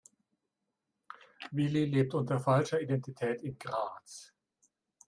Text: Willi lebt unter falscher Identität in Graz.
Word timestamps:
Willi 1.51 1.85
lebt 1.85 2.15
unter 2.15 2.39
falscher 2.39 2.81
Identität 2.81 3.43
in 3.43 3.55
Graz. 3.59 4.33